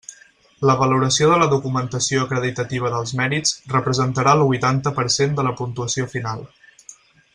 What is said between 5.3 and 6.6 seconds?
de la puntuació final.